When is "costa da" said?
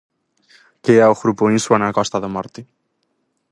1.97-2.33